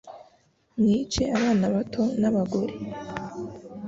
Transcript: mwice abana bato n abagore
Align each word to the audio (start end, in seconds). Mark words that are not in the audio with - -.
mwice 0.79 1.21
abana 1.37 1.65
bato 1.75 2.03
n 2.21 2.23
abagore 2.29 2.73